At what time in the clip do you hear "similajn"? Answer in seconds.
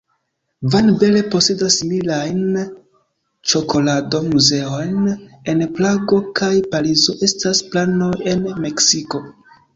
1.81-2.39